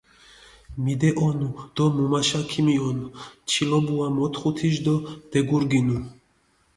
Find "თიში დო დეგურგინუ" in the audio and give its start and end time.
4.57-5.97